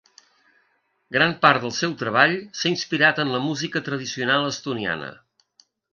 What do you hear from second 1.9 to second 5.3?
treball s'ha inspirat en la música tradicional estoniana.